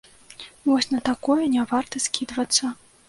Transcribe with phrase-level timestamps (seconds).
[0.69, 2.73] Вось на такое не варта скідвацца.